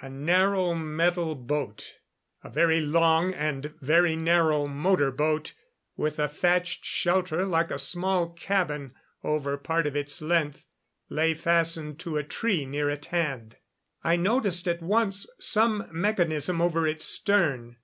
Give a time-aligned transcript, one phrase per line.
[0.00, 1.94] A narrow metal boat
[2.44, 5.52] a very long and very narrow motor boat
[5.96, 10.68] with a thatched shelter like a small cabin over part of its length
[11.08, 13.56] lay fastened to a tree near at hand.
[14.04, 17.76] I noticed at once some mechanism over its stern.